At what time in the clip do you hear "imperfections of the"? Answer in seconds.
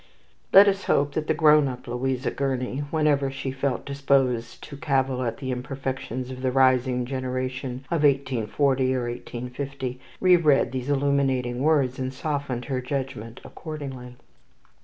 5.51-6.51